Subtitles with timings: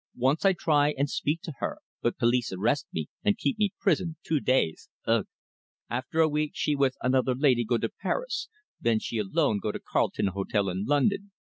[0.17, 4.15] Once I try and speak to her, but police arrest me and keep me prison
[4.23, 5.27] two days ugh!
[5.91, 9.79] After a week she with another laidee go to Paris; then she alone go to
[9.79, 11.31] Carlton Hotel in London.